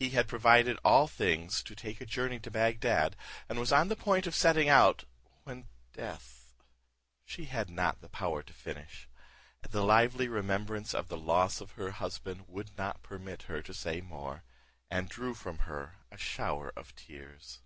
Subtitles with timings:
[0.00, 3.14] He had provided all things to take a journey to Bagdad,
[3.48, 5.04] and was on the point of setting out,
[5.44, 6.54] when death"
[7.24, 9.08] She had not power to finish;
[9.62, 14.00] the lively remembrance of the loss of her husband would not permit her to say
[14.00, 14.42] more,
[14.90, 17.60] and drew from her a shower of tears.